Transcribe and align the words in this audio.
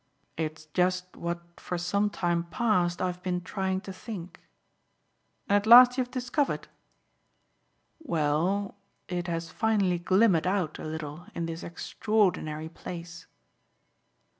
"It's 0.35 0.65
just 0.73 1.15
what 1.15 1.59
for 1.61 1.77
some 1.77 2.09
time 2.09 2.45
past 2.45 3.03
I've 3.03 3.21
been 3.21 3.39
trying 3.39 3.81
to 3.81 3.93
think." 3.93 4.39
"And 5.47 5.57
at 5.57 5.67
last 5.67 5.95
you've 5.95 6.09
discovered?" 6.09 6.67
"Well 7.99 8.73
it 9.07 9.27
has 9.27 9.51
finally 9.51 9.99
glimmered 9.99 10.47
out 10.47 10.79
a 10.79 10.85
little 10.85 11.27
in 11.35 11.45
this 11.45 11.61
extraordinary 11.61 12.67
place." 12.67 13.27